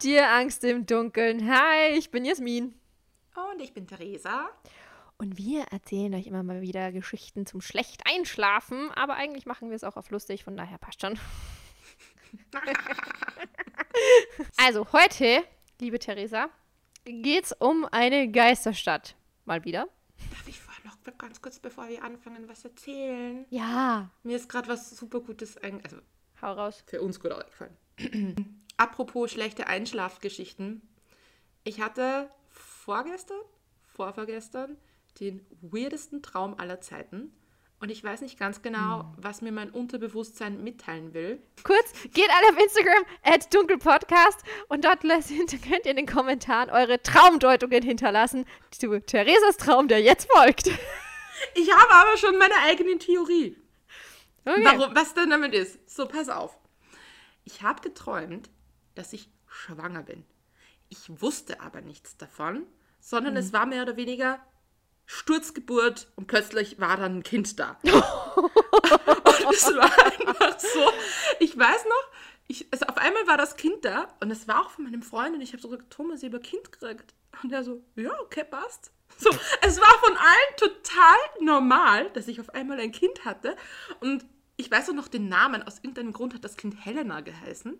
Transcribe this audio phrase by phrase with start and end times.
[0.00, 1.46] Habt ihr Angst im Dunkeln?
[1.46, 2.74] Hi, ich bin Jasmin.
[3.34, 4.48] Und ich bin Theresa.
[5.18, 9.76] Und wir erzählen euch immer mal wieder Geschichten zum schlecht einschlafen, aber eigentlich machen wir
[9.76, 11.18] es auch auf lustig, von daher passt schon.
[14.56, 15.44] also heute,
[15.82, 16.48] liebe Theresa,
[17.04, 19.16] geht es um eine Geisterstadt.
[19.44, 19.86] Mal wieder.
[20.30, 23.44] Darf ich vorher noch ganz kurz, bevor wir anfangen, was erzählen?
[23.50, 24.08] Ja.
[24.22, 25.98] Mir ist gerade was super Gutes also
[26.40, 26.82] Hau raus.
[26.86, 27.76] für uns gut eingefallen.
[28.80, 30.80] Apropos schlechte Einschlafgeschichten.
[31.64, 33.42] Ich hatte vorgestern,
[33.94, 34.78] vorvorgestern,
[35.20, 37.30] den weirdesten Traum aller Zeiten.
[37.80, 41.42] Und ich weiß nicht ganz genau, was mir mein Unterbewusstsein mitteilen will.
[41.62, 47.02] Kurz, geht alle auf Instagram, at dunkelpodcast und dort könnt ihr in den Kommentaren eure
[47.02, 50.70] Traumdeutungen hinterlassen zu Theresas Traum, der jetzt folgt.
[51.54, 53.56] Ich habe aber schon meine eigene Theorie.
[54.44, 54.62] Okay.
[54.62, 55.78] Warum, was denn damit ist.
[55.88, 56.58] So, pass auf.
[57.44, 58.50] Ich habe geträumt,
[59.00, 60.24] dass ich schwanger bin.
[60.90, 62.66] Ich wusste aber nichts davon,
[63.00, 64.38] sondern es war mehr oder weniger
[65.06, 67.78] Sturzgeburt und plötzlich war dann ein Kind da.
[67.82, 70.92] und es war einfach so.
[71.38, 72.10] Ich weiß noch,
[72.46, 75.34] ich, also auf einmal war das Kind da und es war auch von meinem Freund
[75.34, 77.14] und ich habe so gesagt, Thomas, ich habe ein Kind gekriegt.
[77.42, 78.92] Und er so, ja, okay, passt.
[79.16, 79.30] So,
[79.62, 83.56] es war von allen total normal, dass ich auf einmal ein Kind hatte.
[84.00, 84.26] Und
[84.60, 85.62] ich weiß auch noch den Namen.
[85.62, 87.78] Aus irgendeinem Grund hat das Kind Helena geheißen.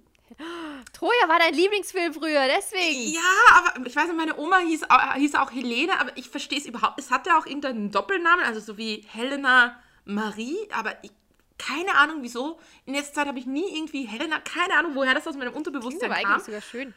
[0.92, 3.12] Troja war dein Lieblingsfilm früher, deswegen.
[3.12, 3.20] Ja,
[3.56, 6.66] aber ich weiß nicht, meine Oma hieß, au- hieß auch Helene, aber ich verstehe es
[6.66, 7.00] überhaupt.
[7.00, 11.10] Es hatte auch irgendeinen Doppelnamen, also so wie Helena Marie, aber ich,
[11.58, 12.60] keine Ahnung wieso.
[12.86, 15.66] In letzter Zeit habe ich nie irgendwie Helena, keine Ahnung, woher das aus meinem Klingt
[15.66, 16.32] Unterbewusstsein aber kam.
[16.32, 16.94] eigentlich sogar schön.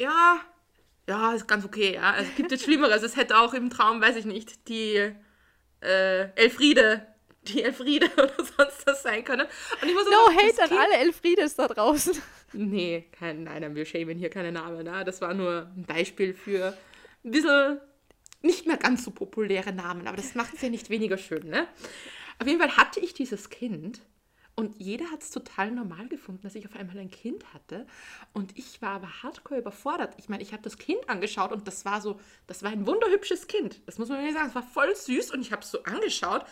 [0.00, 0.40] Ja,
[1.08, 2.16] ja, ist ganz okay, ja.
[2.16, 3.02] Es gibt jetzt Schlimmeres.
[3.02, 5.14] Es hätte auch im Traum, weiß ich nicht, die
[5.80, 7.06] äh, Elfriede,
[7.42, 9.46] die Elfriede oder sonst was sein können.
[9.82, 12.14] Und ich muss No sagen, hate an Kind- alle Elfriedes da draußen.
[12.52, 14.84] Nee, kein, nein, nein, wir schämen hier keine Namen.
[14.84, 15.04] Ne?
[15.04, 16.76] Das war nur ein Beispiel für
[17.24, 17.80] ein bisschen
[18.42, 21.48] nicht mehr ganz so populäre Namen, aber das macht es ja nicht weniger schön.
[21.48, 21.66] Ne?
[22.38, 24.00] Auf jeden Fall hatte ich dieses Kind
[24.54, 27.86] und jeder hat es total normal gefunden, dass ich auf einmal ein Kind hatte.
[28.32, 30.14] Und ich war aber hardcore überfordert.
[30.18, 33.46] Ich meine, ich habe das Kind angeschaut und das war so, das war ein wunderhübsches
[33.46, 33.80] Kind.
[33.86, 34.48] Das muss man mir sagen.
[34.48, 36.44] Es war voll süß und ich habe es so angeschaut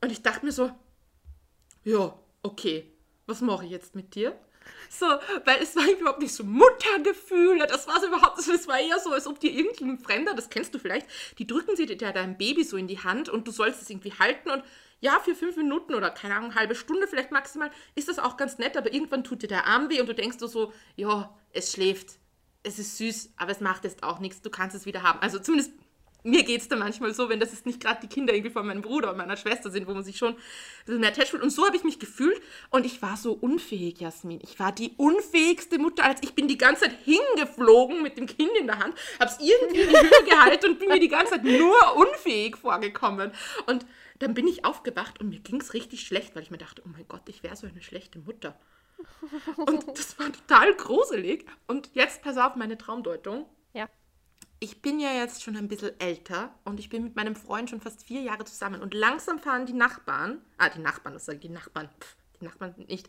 [0.00, 0.70] und ich dachte mir so,
[1.84, 2.92] ja, okay,
[3.26, 4.38] was mache ich jetzt mit dir?
[4.90, 5.06] So,
[5.44, 9.12] weil es war überhaupt nicht so Muttergefühle, das war so überhaupt, es war eher so,
[9.12, 11.06] als ob dir irgendein Fremder, das kennst du vielleicht,
[11.38, 14.12] die drücken sie dir dein Baby so in die Hand und du sollst es irgendwie
[14.12, 14.64] halten und
[15.00, 18.58] ja, für fünf Minuten oder keine Ahnung, halbe Stunde vielleicht maximal, ist das auch ganz
[18.58, 21.72] nett, aber irgendwann tut dir der Arm weh und du denkst du so, ja, es
[21.72, 22.18] schläft,
[22.62, 25.20] es ist süß, aber es macht jetzt auch nichts, du kannst es wieder haben.
[25.20, 25.72] Also zumindest
[26.26, 28.66] mir geht es da manchmal so, wenn das jetzt nicht gerade die Kinder irgendwie von
[28.66, 30.36] meinem Bruder und meiner Schwester sind, wo man sich schon ein
[30.84, 31.42] bisschen mehr attached fühlt.
[31.42, 34.40] Und so habe ich mich gefühlt und ich war so unfähig, Jasmin.
[34.42, 38.50] Ich war die unfähigste Mutter, als ich bin die ganze Zeit hingeflogen mit dem Kind
[38.58, 41.34] in der Hand, habe es irgendwie in die Höhe gehalten und bin mir die ganze
[41.34, 43.32] Zeit nur unfähig vorgekommen.
[43.66, 43.86] Und
[44.18, 46.88] dann bin ich aufgewacht und mir ging es richtig schlecht, weil ich mir dachte, oh
[46.92, 48.58] mein Gott, ich wäre so eine schlechte Mutter.
[49.56, 51.46] Und das war total gruselig.
[51.66, 53.88] Und jetzt pass auf meine Traumdeutung Ja.
[54.58, 57.80] Ich bin ja jetzt schon ein bisschen älter und ich bin mit meinem Freund schon
[57.80, 58.80] fast vier Jahre zusammen.
[58.80, 62.44] Und langsam fahren die Nachbarn, ah, die Nachbarn, was sage ich, die Nachbarn, pff, die
[62.44, 63.08] Nachbarn nicht,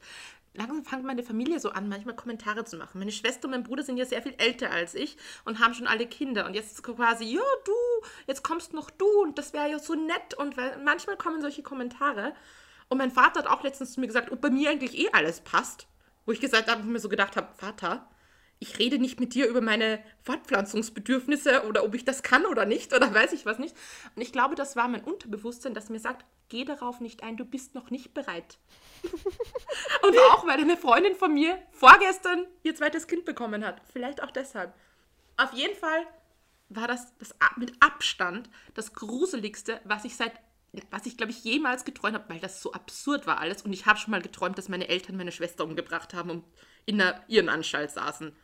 [0.57, 2.99] langsam fängt meine Familie so an, manchmal Kommentare zu machen.
[2.99, 5.87] Meine Schwester und mein Bruder sind ja sehr viel älter als ich und haben schon
[5.87, 6.45] alle Kinder.
[6.45, 9.95] Und jetzt ist quasi, ja, du, jetzt kommst noch du und das wäre ja so
[9.95, 10.33] nett.
[10.35, 12.33] Und weil manchmal kommen solche Kommentare.
[12.89, 15.41] Und mein Vater hat auch letztens zu mir gesagt, ob bei mir eigentlich eh alles
[15.41, 15.87] passt,
[16.25, 18.07] wo ich gesagt habe, mir so gedacht habe, Vater,
[18.59, 22.93] ich rede nicht mit dir über meine Fortpflanzungsbedürfnisse oder ob ich das kann oder nicht
[22.93, 23.75] oder weiß ich was nicht.
[24.15, 27.45] Und ich glaube, das war mein Unterbewusstsein, das mir sagt, geh darauf nicht ein, du
[27.45, 28.57] bist noch nicht bereit.
[30.01, 33.81] Und auch, weil eine Freundin von mir vorgestern ihr zweites Kind bekommen hat.
[33.91, 34.73] Vielleicht auch deshalb.
[35.37, 36.07] Auf jeden Fall
[36.69, 40.33] war das, das mit Abstand das Gruseligste, was ich seit,
[40.89, 43.61] was ich glaube ich jemals geträumt habe, weil das so absurd war alles.
[43.61, 46.43] Und ich habe schon mal geträumt, dass meine Eltern meine Schwester umgebracht haben und
[46.85, 48.35] in einer Irrenanstalt saßen.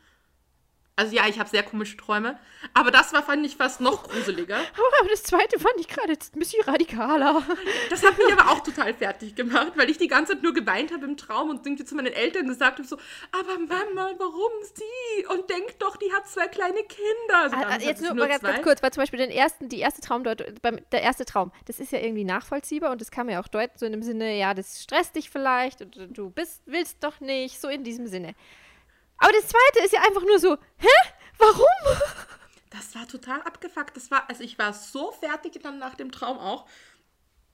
[0.96, 2.38] Also ja, ich habe sehr komische Träume.
[2.72, 4.56] Aber das war, fand ich, fast noch gruseliger.
[5.00, 7.42] Aber das zweite fand ich gerade jetzt ein bisschen radikaler.
[7.90, 10.92] Das hat mich aber auch total fertig gemacht, weil ich die ganze Zeit nur geweint
[10.92, 12.96] habe im Traum und irgendwie zu meinen Eltern gesagt habe, so,
[13.32, 15.26] aber Mama, warum sie?
[15.26, 17.38] Und denk doch, die hat zwei kleine Kinder.
[17.42, 19.68] Also Ah, hatte Jetzt sie nur mal ganz, ganz kurz, weil zum Beispiel den ersten,
[19.68, 20.46] die erste Traumdeutung,
[20.92, 23.76] der erste Traum, das ist ja irgendwie nachvollziehbar und das kann man ja auch deuten,
[23.78, 27.60] so in dem Sinne, ja, das stresst dich vielleicht und du bist, willst doch nicht,
[27.60, 28.34] so in diesem Sinne.
[29.18, 30.88] Aber das zweite ist ja einfach nur so, hä?
[31.38, 31.98] Warum?
[32.70, 33.96] Das war total abgefuckt.
[33.96, 36.66] Das war, also ich war so fertig dann nach dem Traum auch,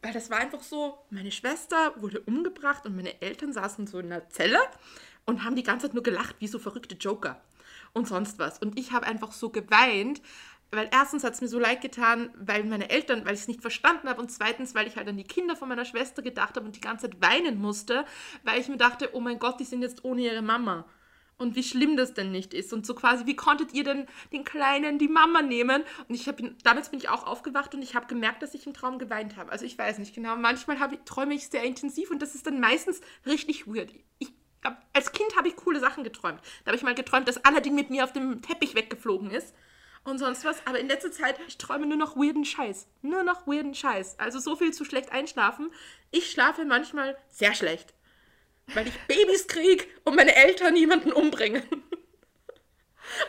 [0.02, 4.06] weil das war einfach so, meine Schwester wurde umgebracht und meine Eltern saßen so in
[4.06, 4.58] einer Zelle
[5.26, 7.42] und haben die ganze Zeit nur gelacht, wie so verrückte Joker
[7.92, 8.58] und sonst was.
[8.58, 10.22] Und ich habe einfach so geweint,
[10.70, 13.60] weil erstens hat es mir so leid getan, weil meine Eltern, weil ich es nicht
[13.60, 16.66] verstanden habe und zweitens, weil ich halt an die Kinder von meiner Schwester gedacht habe
[16.66, 18.04] und die ganze Zeit weinen musste,
[18.44, 20.86] weil ich mir dachte, oh mein Gott, die sind jetzt ohne ihre Mama.
[21.40, 22.70] Und wie schlimm das denn nicht ist.
[22.74, 25.82] Und so quasi, wie konntet ihr denn den Kleinen die Mama nehmen?
[26.06, 28.74] Und ich habe damals bin ich auch aufgewacht und ich habe gemerkt, dass ich im
[28.74, 29.50] Traum geweint habe.
[29.50, 30.36] Also ich weiß nicht genau.
[30.36, 33.90] Manchmal ich, träume ich sehr intensiv und das ist dann meistens richtig weird.
[34.18, 34.34] Ich,
[34.92, 36.42] als Kind habe ich coole Sachen geträumt.
[36.64, 39.54] Da habe ich mal geträumt, dass Aladdin mit mir auf dem Teppich weggeflogen ist
[40.04, 40.66] und sonst was.
[40.66, 42.86] Aber in letzter Zeit, ich träume nur noch weirden Scheiß.
[43.00, 44.18] Nur noch weirden Scheiß.
[44.18, 45.70] Also so viel zu schlecht einschlafen.
[46.10, 47.94] Ich schlafe manchmal sehr schlecht.
[48.74, 51.62] Weil ich Babys kriege und meine Eltern jemanden umbringen.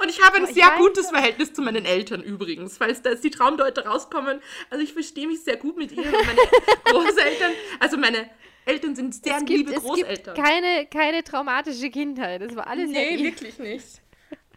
[0.02, 3.32] Und ich habe ein oh, sehr gutes Verhältnis zu meinen Eltern übrigens, falls da die
[3.32, 4.42] Traumdeuter rauskommen.
[4.70, 6.40] Also ich verstehe mich sehr gut mit ihnen und meine
[6.86, 7.52] Großeltern.
[7.80, 8.30] Also meine
[8.66, 10.36] Eltern sind sehr es liebe gibt, Großeltern.
[10.36, 12.42] Es gibt keine, keine traumatische Kindheit.
[12.42, 14.02] Das war alles Nee, wirklich nicht.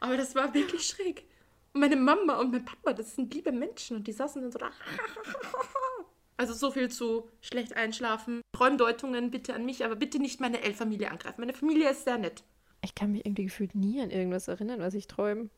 [0.01, 1.25] Aber das war wirklich schräg.
[1.73, 4.59] Und meine Mama und mein Papa, das sind liebe Menschen und die saßen dann so
[4.59, 4.71] da.
[6.37, 8.41] Also so viel zu schlecht einschlafen.
[8.53, 11.41] Träumdeutungen bitte an mich, aber bitte nicht meine Elfamilie angreifen.
[11.41, 12.43] Meine Familie ist sehr nett.
[12.83, 15.49] Ich kann mich irgendwie gefühlt nie an irgendwas erinnern, was ich träume.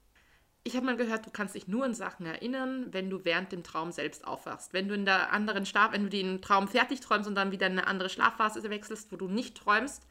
[0.64, 3.62] Ich habe mal gehört, du kannst dich nur an Sachen erinnern, wenn du während dem
[3.62, 4.73] Traum selbst aufwachst.
[4.73, 7.69] Wenn du in der anderen Schlaf, wenn du den Traum fertig träumst und dann wieder
[7.69, 10.02] in eine andere Schlafphase wechselst, wo du nicht träumst,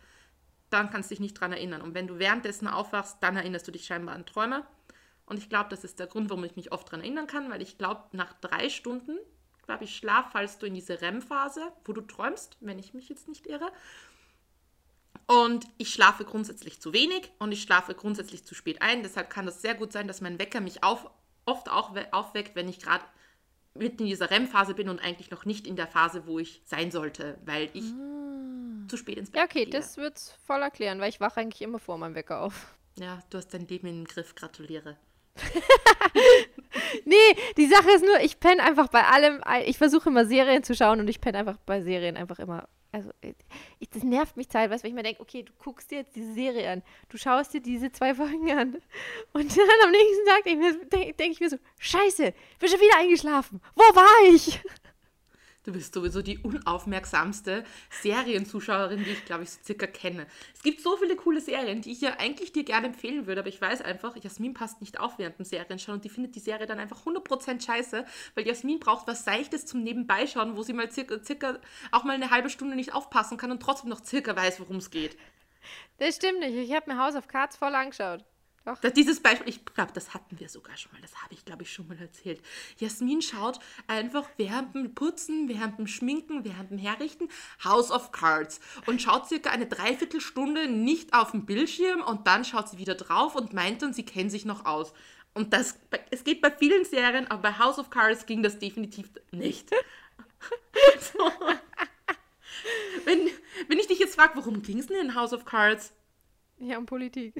[0.69, 1.81] dann kannst du dich nicht dran erinnern.
[1.81, 4.65] Und wenn du währenddessen aufwachst, dann erinnerst du dich scheinbar an Träume.
[5.25, 7.61] Und ich glaube, das ist der Grund, warum ich mich oft daran erinnern kann, weil
[7.61, 9.17] ich glaube, nach drei Stunden,
[9.65, 13.27] glaube ich, Schlaf fallst du in diese REM-Phase, wo du träumst, wenn ich mich jetzt
[13.27, 13.71] nicht irre.
[15.27, 19.01] Und ich schlafe grundsätzlich zu wenig und ich schlafe grundsätzlich zu spät ein.
[19.01, 21.09] Deshalb kann es sehr gut sein, dass mein Wecker mich auf,
[21.45, 23.03] oft auch aufweckt, wenn ich gerade
[23.73, 26.91] mitten in dieser REM-Phase bin und eigentlich noch nicht in der Phase, wo ich sein
[26.91, 28.87] sollte, weil ich ah.
[28.87, 29.69] zu spät ins Bett Ja, okay, gehe.
[29.73, 32.75] das wird es voll erklären, weil ich wache eigentlich immer vor meinem Wecker auf.
[32.97, 34.35] Ja, du hast dein Leben in den Griff.
[34.35, 34.97] Gratuliere.
[37.05, 39.41] nee, die Sache ist nur, ich penne einfach bei allem.
[39.65, 42.67] Ich versuche immer Serien zu schauen und ich penne einfach bei Serien einfach immer.
[42.91, 43.09] Also,
[43.79, 46.33] ich, das nervt mich teilweise, weil ich mir denke, okay, du guckst dir jetzt diese
[46.33, 48.77] Serie an, du schaust dir diese zwei Folgen an
[49.33, 52.99] und dann am nächsten Tag denke denk, denk ich mir so, scheiße, bin schon wieder
[52.99, 53.61] eingeschlafen.
[53.75, 54.61] Wo war ich?
[55.65, 57.63] Du bist sowieso die unaufmerksamste
[58.03, 60.27] Serienzuschauerin, die ich, glaube ich, so circa kenne.
[60.53, 63.49] Es gibt so viele coole Serien, die ich ja eigentlich dir gerne empfehlen würde, aber
[63.49, 66.67] ich weiß einfach, Jasmin passt nicht auf während dem Serienschauen und die findet die Serie
[66.67, 71.23] dann einfach 100% scheiße, weil Jasmin braucht was Seichtes zum Nebenbeischauen, wo sie mal circa,
[71.23, 71.57] circa
[71.91, 74.91] auch mal eine halbe Stunde nicht aufpassen kann und trotzdem noch circa weiß, worum es
[74.91, 75.17] geht.
[75.97, 76.53] Das stimmt nicht.
[76.53, 78.23] Ich habe mir House of Cards voll angeschaut.
[78.65, 78.79] Doch.
[78.79, 81.71] Dieses Beispiel, ich glaube, das hatten wir sogar schon mal, das habe ich, glaube ich,
[81.71, 82.41] schon mal erzählt.
[82.79, 87.29] Jasmin schaut einfach während dem Putzen, während dem Schminken, während dem Herrichten
[87.63, 92.67] House of Cards und schaut circa eine Dreiviertelstunde nicht auf dem Bildschirm und dann schaut
[92.67, 94.93] sie wieder drauf und meint dann, sie kennen sich noch aus.
[95.35, 95.77] Und das,
[96.09, 99.69] es geht bei vielen Serien, aber bei House of Cards ging das definitiv nicht.
[101.13, 101.19] so.
[103.05, 103.29] wenn,
[103.67, 105.93] wenn ich dich jetzt frage, worum ging es denn in House of Cards?
[106.57, 107.35] Ja, um Politik.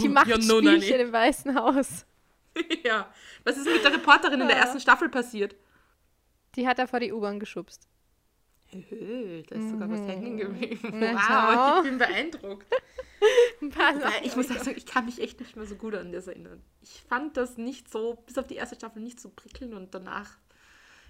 [0.00, 2.06] Die macht ja, Spielchen im Weißen Haus.
[2.84, 3.10] ja.
[3.44, 5.54] Was ist mit der Reporterin in der ersten Staffel passiert?
[6.54, 7.86] Die hat er vor die U-Bahn geschubst.
[8.72, 10.06] da ist sogar was mhm.
[10.08, 11.00] hängen geblieben.
[11.00, 12.66] Wow, ich bin beeindruckt.
[14.22, 16.62] ich muss sagen, ich kann mich echt nicht mehr so gut an das erinnern.
[16.80, 20.38] Ich fand das nicht so, bis auf die erste Staffel, nicht so prickelnd und danach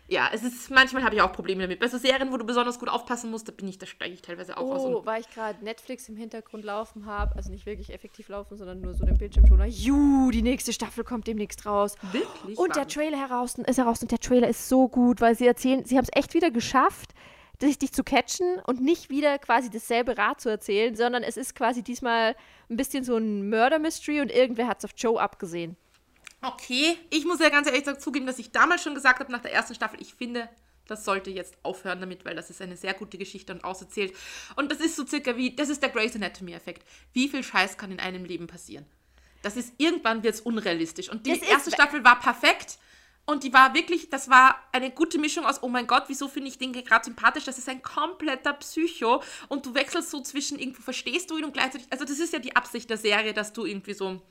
[0.09, 1.81] ja, es ist, manchmal habe ich auch Probleme damit.
[1.81, 4.23] Bei so Serien, wo du besonders gut aufpassen musst, da bin ich, da steige ich
[4.23, 4.83] teilweise auch oh, aus.
[4.85, 8.81] Oh, weil ich gerade Netflix im Hintergrund laufen habe, also nicht wirklich effektiv laufen, sondern
[8.81, 9.67] nur so den Bildschirmschoner.
[9.67, 11.97] Juhu, die nächste Staffel kommt demnächst raus.
[12.13, 12.57] Wirklich?
[12.57, 15.85] Und der Trailer heraus, ist heraus und der Trailer ist so gut, weil sie erzählen,
[15.85, 17.13] sie haben es echt wieder geschafft,
[17.61, 21.57] dich, dich zu catchen und nicht wieder quasi dasselbe Rad zu erzählen, sondern es ist
[21.57, 22.37] quasi diesmal
[22.71, 25.77] ein bisschen so ein Murder-Mystery und irgendwer hat es auf Joe abgesehen.
[26.47, 29.53] Okay, ich muss ja ganz ehrlich zugeben, dass ich damals schon gesagt habe, nach der
[29.53, 30.49] ersten Staffel, ich finde,
[30.87, 34.15] das sollte jetzt aufhören damit, weil das ist eine sehr gute Geschichte und auserzählt.
[34.55, 36.87] Und das ist so circa wie, das ist der Grey's Anatomy-Effekt.
[37.13, 38.87] Wie viel Scheiß kann in einem Leben passieren?
[39.43, 41.09] Das ist, irgendwann wird es unrealistisch.
[41.11, 42.79] Und die das erste Staffel war perfekt.
[43.25, 46.49] Und die war wirklich, das war eine gute Mischung aus, oh mein Gott, wieso finde
[46.49, 47.43] ich den gerade sympathisch?
[47.43, 49.21] Das ist ein kompletter Psycho.
[49.49, 52.39] Und du wechselst so zwischen, irgendwo verstehst du ihn und gleichzeitig, also das ist ja
[52.39, 54.23] die Absicht der Serie, dass du irgendwie so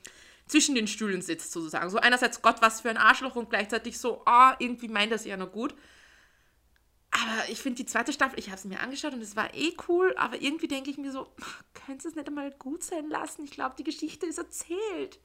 [0.46, 1.90] zwischen den Stühlen sitzt, sozusagen.
[1.90, 5.36] So einerseits Gott, was für ein Arschloch und gleichzeitig so, oh, irgendwie meint das ja
[5.36, 5.74] noch gut.
[7.10, 9.74] Aber ich finde die zweite Staffel, ich habe sie mir angeschaut und es war eh
[9.88, 11.26] cool, aber irgendwie denke ich mir so,
[11.72, 13.44] könntest du es nicht einmal gut sein lassen?
[13.44, 15.18] Ich glaube, die Geschichte ist erzählt.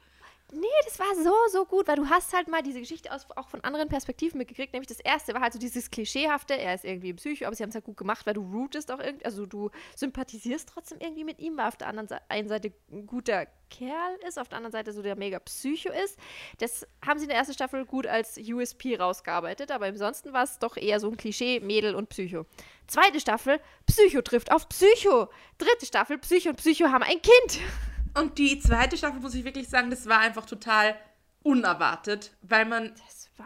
[0.53, 3.48] Nee, das war so, so gut, weil du hast halt mal diese Geschichte aus, auch
[3.48, 4.74] von anderen Perspektiven mitgekriegt.
[4.74, 7.63] Nämlich das erste war halt so dieses Klischeehafte, er ist irgendwie ein Psycho, aber sie
[7.63, 11.24] haben es halt gut gemacht, weil du rootest auch irgendwie, also du sympathisierst trotzdem irgendwie
[11.24, 14.58] mit ihm, weil auf der anderen Seite, einen Seite ein guter Kerl ist, auf der
[14.58, 16.20] anderen Seite so der mega Psycho ist.
[16.58, 20.60] Das haben sie in der ersten Staffel gut als USP rausgearbeitet, aber ansonsten war es
[20.60, 22.46] doch eher so ein Klischee, Mädel und Psycho.
[22.88, 25.29] Zweite Staffel, Psycho trifft auf Psycho.
[25.58, 27.62] Dritte Staffel, Psycho und Psycho haben ein Kind.
[28.13, 30.96] Und die zweite Staffel, muss ich wirklich sagen, das war einfach total
[31.44, 32.91] unerwartet, weil man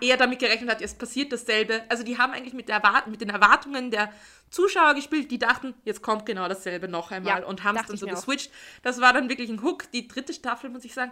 [0.01, 1.84] eher damit gerechnet hat, es passiert dasselbe.
[1.89, 4.12] Also die haben eigentlich mit, der Erwart mit den Erwartungen der
[4.50, 7.98] Zuschauer gespielt, die dachten, jetzt kommt genau dasselbe noch einmal Ja, und haben es dann
[7.98, 8.51] so geswitcht.
[8.84, 9.91] Das war dann wirklich ein Hook.
[9.91, 11.12] Die dritte Staffel, muss ich sagen,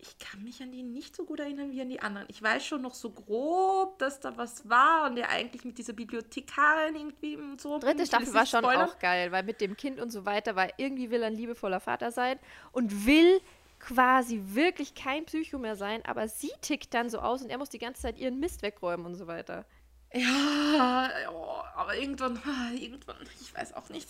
[0.00, 2.26] ich kann mich an die nicht so gut erinnern wie an die anderen.
[2.30, 5.92] Ich weiß schon noch so grob, dass da was war und der eigentlich mit dieser
[5.92, 7.78] Bibliothekarin irgendwie und so.
[7.78, 8.88] Dritte Staffel war schon spoilern.
[8.88, 11.80] auch geil, weil mit dem Kind und so weiter, weil irgendwie will er ein liebevoller
[11.80, 12.38] Vater sein
[12.70, 13.40] und will
[13.80, 17.68] quasi wirklich kein Psycho mehr sein, aber sie tickt dann so aus und er muss
[17.68, 19.64] die ganze Zeit ihren Mist wegräumen und so weiter.
[20.12, 24.08] Ja, ja, aber irgendwann, ah, irgendwann, ich weiß auch nicht.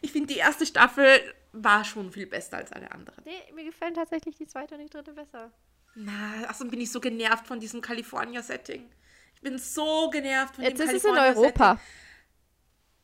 [0.00, 1.06] Ich finde, die erste Staffel
[1.52, 3.22] war schon viel besser als alle anderen.
[3.24, 5.52] Nee, mir gefallen tatsächlich die zweite und die dritte besser.
[5.94, 8.90] Na, achso, bin ich so genervt von diesem California-Setting.
[9.34, 11.16] Ich bin so genervt von Jetzt dem ist es in.
[11.16, 11.80] Europa.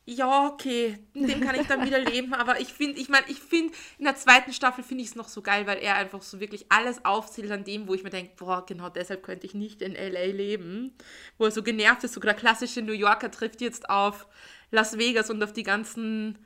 [0.09, 3.41] Ja, okay, in dem kann ich dann wieder leben, aber ich finde, ich meine, ich
[3.41, 6.39] finde, in der zweiten Staffel finde ich es noch so geil, weil er einfach so
[6.39, 9.83] wirklich alles aufzählt an dem, wo ich mir denke, boah, genau deshalb könnte ich nicht
[9.83, 10.27] in L.A.
[10.27, 10.95] leben.
[11.39, 14.29] Wo er so genervt ist, so der klassische New Yorker trifft jetzt auf
[14.71, 16.39] Las Vegas und auf die ganzen,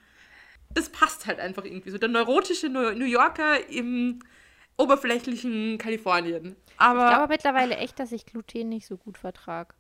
[0.71, 4.21] das passt halt einfach irgendwie so, der neurotische New New Yorker im
[4.79, 6.57] oberflächlichen Kalifornien.
[6.79, 9.75] Aber, Ich glaube mittlerweile echt, dass ich Gluten nicht so gut vertrage.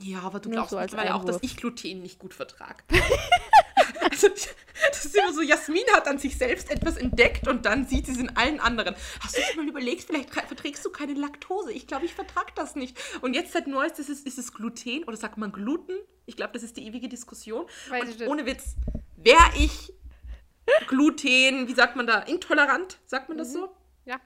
[0.00, 2.82] Ja, aber du Nur glaubst so mittlerweile auch, dass ich Gluten nicht gut vertrage.
[4.10, 8.06] also, das ist immer so, Jasmin hat an sich selbst etwas entdeckt und dann sieht
[8.06, 8.94] sie es in allen anderen.
[9.20, 11.72] Hast du dir mal überlegt, vielleicht verträgst du keine Laktose?
[11.72, 12.98] Ich glaube, ich vertrage das nicht.
[13.22, 15.94] Und jetzt seit Neuestes ist, ist es Gluten oder sagt man Gluten?
[16.26, 17.66] Ich glaube, das ist die ewige Diskussion.
[18.26, 18.74] Ohne Witz,
[19.16, 19.92] wäre ich
[20.88, 23.70] Gluten, wie sagt man da, intolerant, sagt man das so?
[24.04, 24.20] Ja.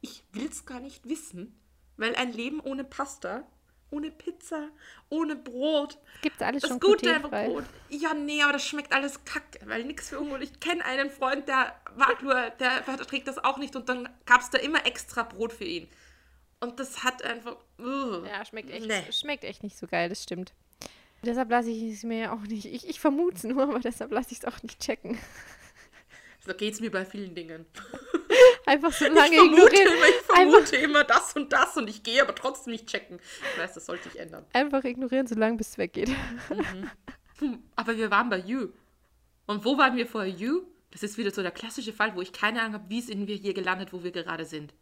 [0.00, 1.58] Ich will es gar nicht wissen,
[1.96, 3.46] weil ein Leben ohne Pasta,
[3.90, 4.68] ohne Pizza,
[5.08, 7.18] ohne Brot, Gibt alles das schon gute.
[7.20, 7.64] Brot.
[7.88, 10.42] Ja, nee, aber das schmeckt alles kacke, weil nichts für Ungut.
[10.42, 14.40] Ich kenne einen Freund, der war nur, der verträgt das auch nicht und dann gab
[14.42, 15.88] es da immer extra Brot für ihn.
[16.60, 17.56] Und das hat einfach.
[17.78, 18.26] ugh.
[18.26, 19.12] Ja, schmeckt echt, Nee.
[19.12, 20.52] schmeckt echt nicht so geil, das stimmt.
[21.24, 22.64] Deshalb lasse ich es mir auch nicht.
[22.66, 25.18] Ich, ich vermute es nur, aber deshalb lasse ich es auch nicht checken.
[26.46, 27.66] So geht es mir bei vielen Dingen.
[28.68, 29.86] Einfach so Ich lange vermute, ignorieren.
[29.96, 33.18] immer, ich vermute immer das und das und ich gehe aber trotzdem nicht checken.
[33.54, 34.44] Ich weiß, das sollte ich ändern.
[34.52, 36.10] Einfach ignorieren, solange bis es weggeht.
[37.38, 38.68] Hm, Aber wir waren bei You.
[39.46, 40.62] Und wo waren wir vor You?
[40.90, 43.36] Das ist wieder so der klassische Fall, wo ich keine Ahnung habe, wie sind wir
[43.36, 44.74] hier gelandet, wo wir gerade sind.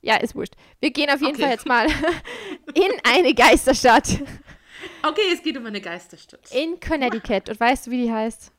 [0.00, 0.54] Ja, ist wurscht.
[0.80, 1.42] Wir gehen auf jeden Okay.
[1.42, 1.86] Fall jetzt mal
[2.74, 4.20] in eine Geisterstadt
[5.02, 6.50] Okay, es geht um eine Geisterstadt.
[6.52, 7.48] in Connecticut.
[7.48, 8.52] Und weißt du, wie die heißt?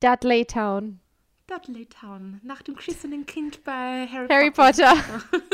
[0.00, 1.00] Dudley Town.
[1.48, 4.94] Dudley Town, nach dem geschissenen Kind bei Harry, Harry Potter.
[4.94, 5.24] Potter.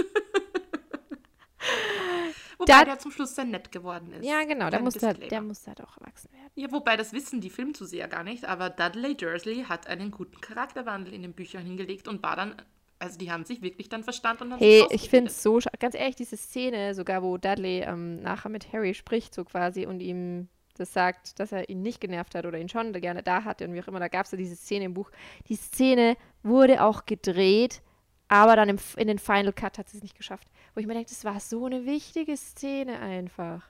[2.59, 4.25] Wobei Da- der zum Schluss sehr nett geworden ist.
[4.25, 4.71] Ja, genau.
[4.71, 6.51] Der Kleiner musste, halt, der musste halt auch erwachsen werden.
[6.55, 11.13] Ja, wobei das wissen die Filmzuseher gar nicht, aber Dudley Dursley hat einen guten Charakterwandel
[11.13, 12.55] in den Büchern hingelegt und war dann,
[12.99, 15.95] also die haben sich wirklich dann verstanden und haben Hey, ich finde es so, ganz
[15.95, 20.49] ehrlich, diese Szene, sogar wo Dudley ähm, nachher mit Harry spricht, so quasi, und ihm
[20.75, 23.75] das sagt, dass er ihn nicht genervt hat oder ihn schon gerne da hatte und
[23.75, 25.11] wie auch immer, da gab es ja diese Szene im Buch.
[25.49, 27.83] Die Szene wurde auch gedreht,
[28.29, 30.49] aber dann im, in den Final Cut hat sie es nicht geschafft.
[30.75, 33.63] Wo ich mir denke, das war so eine wichtige Szene einfach.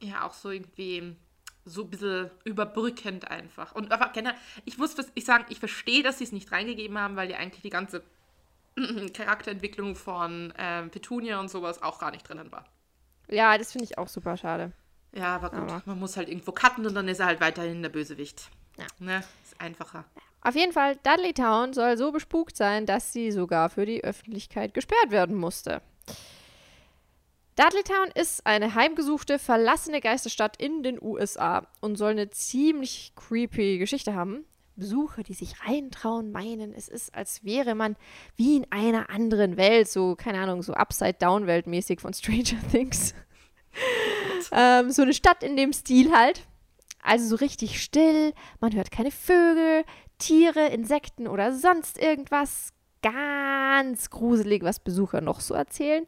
[0.00, 1.16] Ja, auch so irgendwie
[1.64, 3.74] so ein bisschen überbrückend einfach.
[3.74, 7.16] Und aber generell, ich muss ich sagen, ich verstehe, dass sie es nicht reingegeben haben,
[7.16, 8.02] weil ja eigentlich die ganze
[9.14, 12.66] Charakterentwicklung von ähm, Petunia und sowas auch gar nicht drinnen war.
[13.28, 14.72] Ja, das finde ich auch super schade.
[15.16, 17.82] Ja, aber gut, Aber- man muss halt irgendwo cutten und dann ist er halt weiterhin
[17.82, 18.50] der Bösewicht.
[18.76, 18.86] Ja.
[18.98, 19.22] Ne?
[19.44, 20.04] Ist einfacher.
[20.42, 24.74] Auf jeden Fall, Dudley Town soll so bespukt sein, dass sie sogar für die Öffentlichkeit
[24.74, 25.80] gesperrt werden musste.
[27.56, 33.78] Dudley Town ist eine heimgesuchte, verlassene Geisterstadt in den USA und soll eine ziemlich creepy
[33.78, 34.44] Geschichte haben.
[34.76, 37.94] Besucher, die sich reintrauen, meinen, es ist, als wäre man
[38.34, 43.14] wie in einer anderen Welt, so, keine Ahnung, so Upside-Down-Welt mäßig von Stranger Things.
[44.52, 46.46] Ähm, so eine Stadt in dem Stil halt.
[47.02, 49.84] Also so richtig still, man hört keine Vögel,
[50.18, 52.72] Tiere, Insekten oder sonst irgendwas.
[53.02, 56.06] Ganz gruselig, was Besucher noch so erzählen.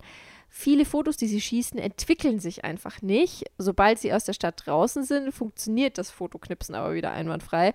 [0.49, 3.45] viele Fotos, die sie schießen, entwickeln sich einfach nicht.
[3.59, 7.75] Sobald sie aus der Stadt draußen sind, funktioniert das Fotoknipsen aber wieder einwandfrei.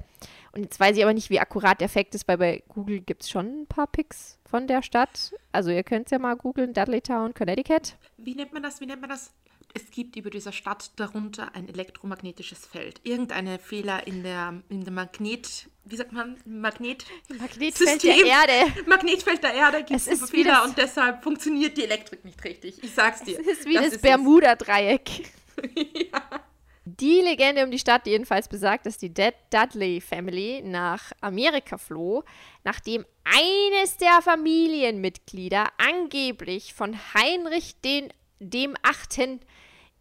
[0.52, 3.24] Und jetzt weiß ich aber nicht, wie akkurat der Effekt ist, weil bei Google gibt
[3.24, 5.34] es schon ein paar Pics von der Stadt.
[5.52, 7.98] Also ihr könnt es ja mal googeln, Dudleytown, Connecticut.
[8.18, 8.82] Wie nennt man das?
[8.82, 9.32] Wie nennt man das?
[9.74, 13.00] Es gibt über dieser Stadt darunter ein elektromagnetisches Feld.
[13.04, 18.26] Irgendeine Fehler in der, in der Magnet, wie sagt man, Magnet Magnetfeld der System.
[18.26, 18.88] Erde.
[18.88, 22.84] Magnetfeld der Erde gibt Es wie Fehler das- und deshalb funktioniert die Elektrik nicht richtig.
[22.84, 23.40] Ich sag's dir.
[23.40, 24.02] Es ist wie das, es.
[24.02, 25.32] Bermuda-Dreieck.
[26.84, 32.24] Die Legende um die Stadt jedenfalls besagt, dass die Dead Dudley Family nach Amerika floh,
[32.64, 39.42] nachdem eines der Familienmitglieder angeblich von Heinrich den, dem Achten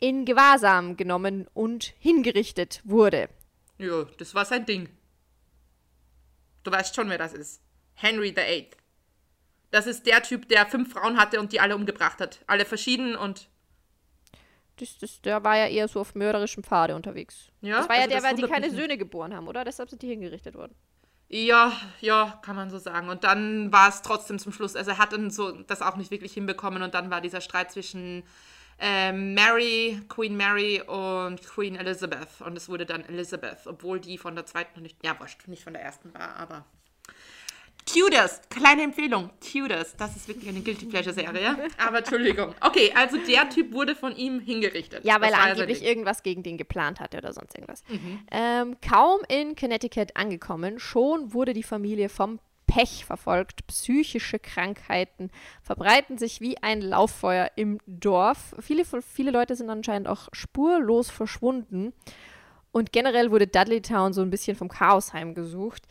[0.01, 3.29] in Gewahrsam genommen und hingerichtet wurde.
[3.79, 4.89] Ja, das war sein Ding.
[6.63, 7.63] Du weißt schon, wer das ist.
[7.95, 8.69] Henry VIII.
[9.71, 12.41] Das ist der Typ, der fünf Frauen hatte und die alle umgebracht hat.
[12.47, 13.49] Alle verschieden und
[14.77, 17.49] Das, das, der war ja eher so auf mörderischem Pfade unterwegs.
[17.61, 18.71] Ja, das war ja also der, das weil die keine.
[18.71, 19.65] Söhne geboren haben, oder?
[19.65, 20.75] Deshalb sind die hingerichtet worden.
[21.29, 23.09] Ja, ja, kann man so sagen.
[23.09, 26.11] Und dann war es trotzdem zum Schluss, also er hat dann so das auch nicht
[26.11, 28.25] wirklich hinbekommen und dann war dieser Streit zwischen
[28.81, 34.35] ähm, Mary, Queen Mary und Queen Elizabeth und es wurde dann Elizabeth, obwohl die von
[34.35, 36.65] der zweiten noch nicht, ja, wurscht, nicht von der ersten war, aber
[37.87, 42.55] Tudors, kleine Empfehlung, Tudors, das ist wirklich eine Guilty Pleasure Serie, aber Entschuldigung.
[42.61, 45.05] Okay, also der Typ wurde von ihm hingerichtet.
[45.05, 47.83] Ja, weil er angeblich irgendwas gegen den geplant hatte oder sonst irgendwas.
[47.89, 48.21] Mhm.
[48.31, 52.39] Ähm, kaum in Connecticut angekommen, schon wurde die Familie vom
[52.71, 53.67] Pech verfolgt.
[53.67, 58.55] Psychische Krankheiten verbreiten sich wie ein Lauffeuer im Dorf.
[58.61, 61.93] Viele, viele Leute sind anscheinend auch spurlos verschwunden.
[62.71, 65.89] Und generell wurde Dudleytown so ein bisschen vom Chaos heimgesucht.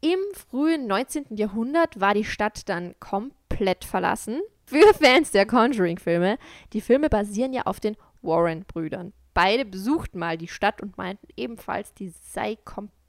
[0.00, 0.18] Im
[0.50, 1.36] frühen 19.
[1.36, 4.40] Jahrhundert war die Stadt dann komplett verlassen.
[4.64, 6.38] Für Fans der Conjuring-Filme.
[6.72, 9.12] Die Filme basieren ja auf den Warren-Brüdern.
[9.34, 13.03] Beide besuchten mal die Stadt und meinten ebenfalls, die sei komplett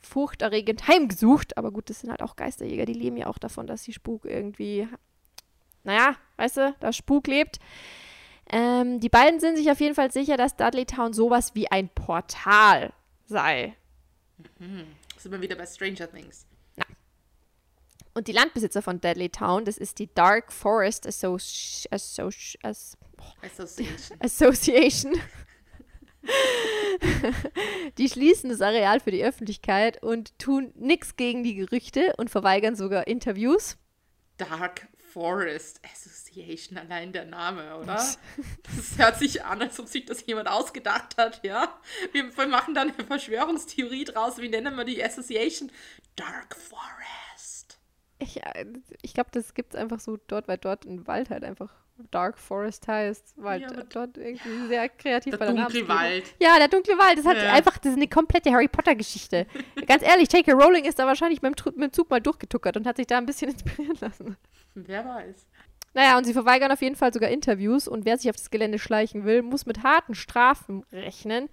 [0.00, 1.56] furchterregend heimgesucht.
[1.56, 4.24] Aber gut, das sind halt auch Geisterjäger, die leben ja auch davon, dass die Spuk
[4.24, 4.88] irgendwie,
[5.82, 7.58] naja, weißt du, dass Spuk lebt.
[8.50, 12.92] Ähm, die beiden sind sich auf jeden Fall sicher, dass Dudleytown sowas wie ein Portal
[13.26, 13.74] sei.
[15.16, 16.46] Sind wir wieder bei Stranger Things.
[18.14, 22.96] Und die Landbesitzer von Dudleytown, das ist die Dark Forest Associ Associ As
[23.42, 24.18] Association.
[24.20, 25.12] Association.
[27.98, 32.76] die schließen das Areal für die Öffentlichkeit und tun nichts gegen die Gerüchte und verweigern
[32.76, 33.76] sogar Interviews.
[34.36, 37.94] Dark Forest Association, allein der Name, oder?
[37.94, 41.78] Das hört sich an, als ob sich das jemand ausgedacht hat, ja?
[42.10, 44.38] Wir, machen dann eine Verschwörungstheorie draus.
[44.38, 45.70] Wie nennen wir die Association?
[46.16, 47.23] Dark Forest.
[48.24, 48.66] Ich, äh,
[49.02, 51.70] ich glaube, das gibt es einfach so dort, weil dort im Wald halt einfach
[52.10, 55.86] Dark Forest heißt, weil Ja, dort irgendwie sehr kreativ Der bei der dunkle.
[55.88, 56.34] Wald.
[56.40, 57.52] Ja, der dunkle Wald, das hat Ja.
[57.52, 59.46] einfach, das ist eine komplette Harry Potter-Geschichte.
[59.86, 60.52] Ganz ehrlich, J.K.
[60.52, 63.18] Rowling ist da wahrscheinlich mit dem, mit dem Zug mal durchgetuckert und hat sich da
[63.18, 64.36] ein bisschen inspirieren lassen.
[64.74, 65.46] Wer weiß.
[65.96, 68.80] Naja, und sie verweigern auf jeden Fall sogar Interviews und wer sich auf das Gelände
[68.80, 71.48] schleichen will, muss mit harten Strafen rechnen.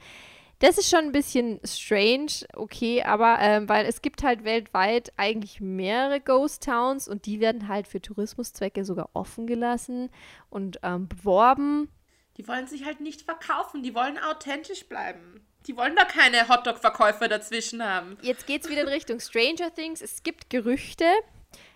[0.61, 5.59] Das ist schon ein bisschen strange, okay, aber ähm, weil es gibt halt weltweit eigentlich
[5.59, 10.11] mehrere Ghost Towns und die werden halt für Tourismuszwecke sogar offen gelassen
[10.51, 11.89] und ähm, beworben.
[12.37, 13.81] Die wollen sich halt nicht verkaufen.
[13.81, 15.43] Die wollen authentisch bleiben.
[15.65, 18.19] Die wollen da keine Hotdog-Verkäufer dazwischen haben.
[18.21, 19.99] Jetzt geht's wieder in Richtung Stranger Things.
[19.99, 21.05] Es gibt Gerüchte,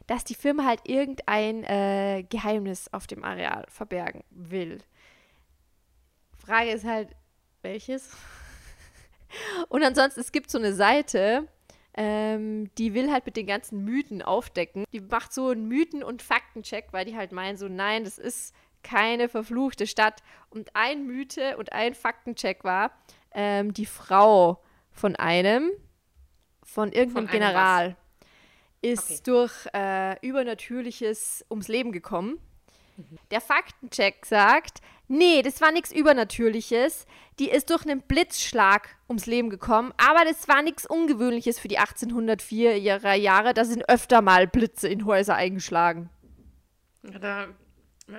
[0.05, 4.77] dass die Firma halt irgendein äh, Geheimnis auf dem Areal verbergen will.
[6.37, 7.09] Frage ist halt,
[7.63, 8.11] welches?
[9.69, 11.47] Und ansonsten, es gibt so eine Seite,
[11.97, 14.85] ähm, die will halt mit den ganzen Mythen aufdecken.
[14.91, 18.53] Die macht so einen Mythen- und Faktencheck, weil die halt meinen, so nein, das ist
[18.83, 20.21] keine verfluchte Stadt.
[20.49, 22.91] Und ein Mythe und ein Faktencheck war,
[23.33, 25.71] ähm, die Frau von einem,
[26.63, 27.95] von irgendeinem Von General,
[28.81, 29.19] ist Okay.
[29.25, 32.39] durch äh, Übernatürliches ums Leben gekommen.
[33.31, 37.05] Der Faktencheck sagt, nee, das war nichts Übernatürliches.
[37.39, 41.77] Die ist durch einen Blitzschlag ums Leben gekommen, aber das war nichts Ungewöhnliches für die
[41.77, 43.53] 1804 Jahre-.
[43.53, 46.09] Da sind öfter mal Blitze in Häuser eingeschlagen.
[47.03, 47.49] Oder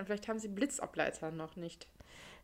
[0.05, 1.87] vielleicht haben sie Blitzableiter noch nicht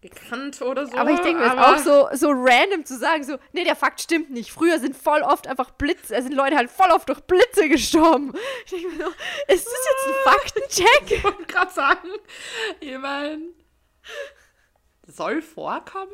[0.01, 0.97] gekannt oder so.
[0.97, 3.77] aber ich denke mir, es ist auch so, so random zu sagen, so, nee, der
[3.77, 4.51] Fakt stimmt nicht.
[4.51, 8.33] Früher sind voll oft einfach Blitze, äh, sind Leute halt voll oft durch Blitze gestorben.
[8.65, 9.11] Ich denke mir so,
[9.53, 11.11] ist das jetzt ein Faktencheck?
[11.19, 12.09] Ich wollte gerade sagen,
[12.81, 13.43] ich meine,
[15.07, 16.11] soll vorkommen?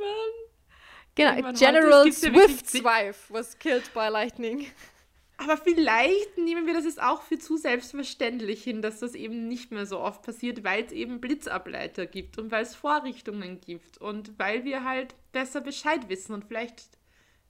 [1.15, 4.71] Genau, Irgendwann heute, General zig- wife was killed by lightning.
[5.41, 9.71] Aber vielleicht nehmen wir das jetzt auch für zu selbstverständlich hin, dass das eben nicht
[9.71, 14.37] mehr so oft passiert, weil es eben Blitzableiter gibt und weil es Vorrichtungen gibt und
[14.39, 16.35] weil wir halt besser Bescheid wissen.
[16.35, 16.83] Und vielleicht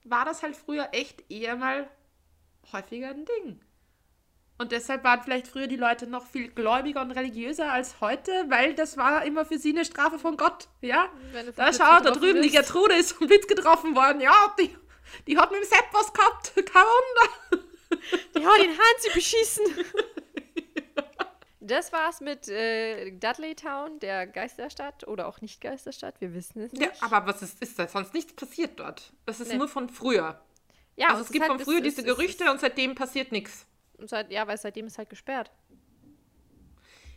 [0.03, 1.89] war das halt früher echt eher mal
[2.71, 3.59] häufiger ein Ding.
[4.59, 8.75] Und deshalb waren vielleicht früher die Leute noch viel gläubiger und religiöser als heute, weil
[8.75, 10.67] das war immer für sie eine Strafe von Gott.
[10.81, 11.09] Ja?
[11.55, 12.45] Da schau, da drüben bist.
[12.45, 14.21] die Gertrude ist vom Blitz getroffen worden.
[14.21, 14.75] Ja, die,
[15.25, 16.53] die hat mit dem Sepp was gehabt.
[16.55, 17.68] Kein Wunder.
[17.91, 19.65] Die hat den Hansi beschießen.
[21.61, 26.19] Das war's mit äh, Dudley Town, der Geisterstadt oder auch nicht Geisterstadt.
[26.19, 26.83] Wir wissen es nicht.
[26.83, 29.13] Ja, aber was ist, ist da sonst nichts passiert dort?
[29.25, 29.57] Das ist nee.
[29.57, 30.41] nur von früher.
[30.95, 33.67] Ja, also es gibt halt, von früher diese Gerüchte ist, und seitdem passiert nichts.
[33.99, 35.51] Seit, ja, weil seitdem ist halt gesperrt.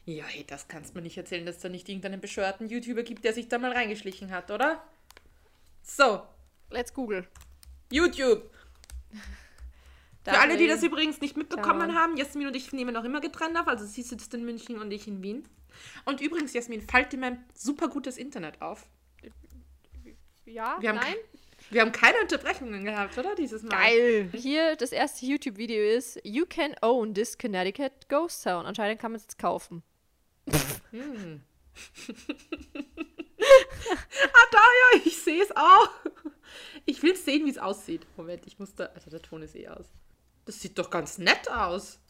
[0.05, 3.05] Ja, hey, das kannst du mir nicht erzählen, dass es da nicht irgendeinen bescheuerten YouTuber
[3.05, 4.83] gibt, der sich da mal reingeschlichen hat, oder?
[5.83, 6.23] So.
[6.71, 7.27] Let's Google.
[7.91, 8.51] YouTube.
[10.25, 11.95] Für alle, die das übrigens nicht mitbekommen Town.
[11.95, 13.67] haben, Jasmin und ich nehmen noch immer getrennt auf.
[13.67, 15.45] Also sie sitzt in München und ich in Wien.
[16.05, 18.87] Und übrigens, Jasmin, fällt dir mein super gutes Internet auf.
[20.45, 21.15] Ja, wir haben nein?
[21.71, 23.35] Wir haben keine Unterbrechungen gehabt, oder?
[23.35, 23.71] Dieses Mal.
[23.71, 24.31] Geil.
[24.35, 28.67] Hier das erste YouTube-Video ist: You can own this Connecticut Ghost Town.
[28.67, 29.83] Anscheinend kann man es jetzt kaufen.
[30.91, 31.43] hm.
[33.39, 35.89] ah, da ja, ich sehe es auch.
[36.85, 38.07] Ich will sehen, wie es aussieht.
[38.17, 38.87] Moment, ich muss da.
[38.87, 39.87] Also, der Ton ist eh aus.
[40.45, 42.01] Das sieht doch ganz nett aus.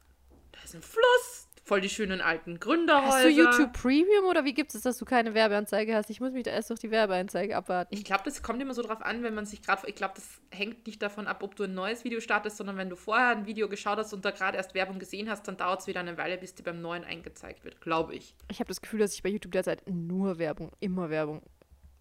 [0.52, 3.16] Da ist ein Fluss, voll die schönen alten Gründerhäuser.
[3.16, 6.10] Hast du YouTube Premium oder wie gibt es, dass du keine Werbeanzeige hast?
[6.10, 7.94] Ich muss mich da erst durch die Werbeanzeige abwarten.
[7.94, 9.86] Ich glaube, das kommt immer so drauf an, wenn man sich gerade.
[9.88, 12.88] Ich glaube, das hängt nicht davon ab, ob du ein neues Video startest, sondern wenn
[12.88, 15.80] du vorher ein Video geschaut hast und da gerade erst Werbung gesehen hast, dann dauert
[15.80, 18.34] es wieder eine Weile, bis dir beim neuen eingezeigt wird, glaube ich.
[18.50, 21.42] Ich habe das Gefühl, dass ich bei YouTube derzeit nur Werbung, immer Werbung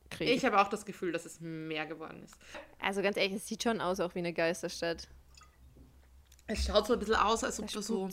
[0.10, 0.32] kriege.
[0.32, 2.36] Ich habe auch das Gefühl, dass es mehr geworden ist.
[2.80, 5.08] Also ganz ehrlich, es sieht schon aus auch wie eine Geisterstadt.
[6.48, 8.10] Es schaut so ein bisschen aus, als ob das du so,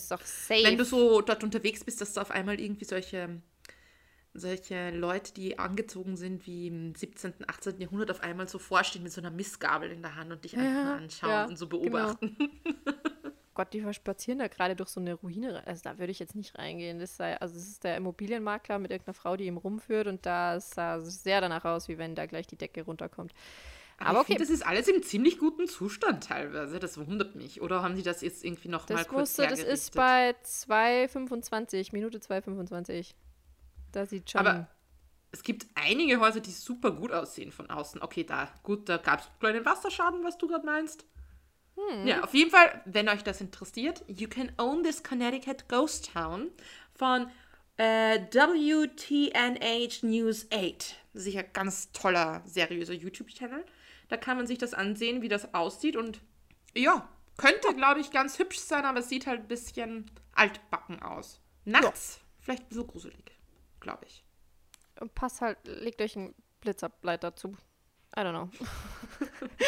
[0.48, 3.42] wenn du so dort unterwegs bist, dass du auf einmal irgendwie solche,
[4.34, 7.80] solche Leute, die angezogen sind wie im 17., 18.
[7.80, 10.60] Jahrhundert, auf einmal so vorstehen mit so einer Missgabel in der Hand und dich ja,
[10.60, 12.36] einfach anschauen ja, und so beobachten.
[12.38, 12.96] Genau.
[13.58, 15.66] Gott, die spazieren da gerade durch so eine Ruine.
[15.66, 17.00] Also da würde ich jetzt nicht reingehen.
[17.00, 20.60] Das sei, also es ist der Immobilienmakler mit irgendeiner Frau, die ihm rumführt und da
[20.60, 23.34] sah sehr danach aus, wie wenn da gleich die Decke runterkommt.
[23.98, 24.32] Aber, okay.
[24.32, 26.78] Find, das ist alles im ziemlich guten Zustand teilweise.
[26.78, 27.60] Das wundert mich.
[27.60, 31.88] Oder haben sie das jetzt irgendwie noch das mal kurz wusste, Das ist bei 2,25,
[31.92, 33.14] Minute 2,25.
[33.92, 34.40] Da sieht schon.
[34.40, 34.68] Aber
[35.32, 38.00] es gibt einige Häuser, die super gut aussehen von außen.
[38.00, 41.04] Okay, da, gut, da gab es einen kleinen Wasserschaden, was du gerade meinst.
[41.76, 42.06] Hm.
[42.06, 46.50] Ja, auf jeden Fall, wenn euch das interessiert, You Can Own This Connecticut Ghost Town
[46.94, 47.30] von
[47.76, 50.96] äh, WTNH News 8.
[51.14, 53.64] Sicher ganz toller, seriöser YouTube-Channel.
[54.08, 55.96] Da kann man sich das ansehen, wie das aussieht.
[55.96, 56.20] Und
[56.74, 61.40] ja, könnte, glaube ich, ganz hübsch sein, aber es sieht halt ein bisschen altbacken aus.
[61.64, 62.26] Nachts ja.
[62.40, 63.38] vielleicht ein bisschen gruselig,
[63.80, 64.24] glaube ich.
[65.00, 67.56] Und passt halt, legt euch einen Blitzableiter zu.
[68.18, 68.48] I don't know.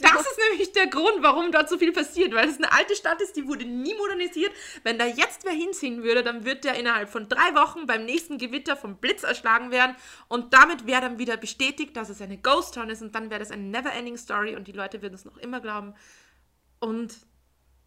[0.00, 3.20] das ist nämlich der Grund, warum dort so viel passiert, weil es eine alte Stadt
[3.20, 4.52] ist, die wurde nie modernisiert.
[4.84, 8.38] Wenn da jetzt wer hinziehen würde, dann wird der innerhalb von drei Wochen beim nächsten
[8.38, 9.96] Gewitter vom Blitz erschlagen werden
[10.28, 13.40] und damit wäre dann wieder bestätigt, dass es eine Ghost Town ist und dann wäre
[13.40, 15.94] das eine Never-Ending Story und die Leute würden es noch immer glauben.
[16.78, 17.16] Und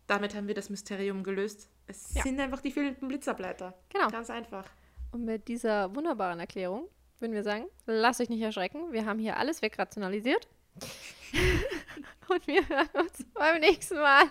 [0.07, 1.69] damit haben wir das Mysterium gelöst.
[1.87, 2.23] Es ja.
[2.23, 3.73] sind einfach die fehlenden Blitzableiter.
[3.89, 4.09] Genau.
[4.09, 4.65] Ganz einfach.
[5.11, 6.89] Und mit dieser wunderbaren Erklärung
[7.21, 8.91] würden wir sagen, lasst euch nicht erschrecken.
[8.91, 10.47] Wir haben hier alles wegrationalisiert.
[12.27, 14.23] Und wir hören uns beim nächsten Mal.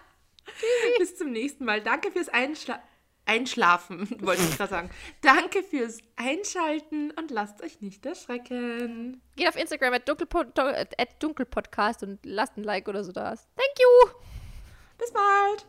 [0.99, 1.81] Bis zum nächsten Mal.
[1.81, 2.81] Danke fürs Einschla
[3.27, 4.91] Einschlafen, wollte ich gerade sagen.
[5.21, 9.23] Danke fürs Einschalten und lasst euch nicht erschrecken.
[9.37, 13.35] Geht auf Instagram at, Dunkelpod at dunkelpodcast und lasst ein Like oder so da.
[13.35, 14.11] Thank you.
[14.99, 15.67] Bis bald.